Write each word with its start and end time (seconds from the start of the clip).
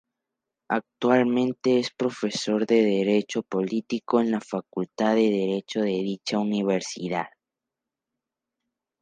Actualmente 0.69 1.77
es 1.77 1.91
profesor 1.91 2.65
de 2.65 2.81
Derecho 2.81 3.43
Político 3.43 4.19
en 4.19 4.31
la 4.31 4.41
Facultad 4.41 5.13
de 5.13 5.29
Derecho 5.29 5.81
de 5.81 5.91
dicha 5.91 6.39
universidad. 6.39 7.27